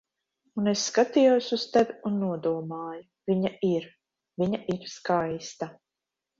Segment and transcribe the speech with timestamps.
[0.61, 3.87] Un es skatījos uz tevi un nodomāju: "Viņa ir...
[4.43, 5.73] Viņa ir skaista."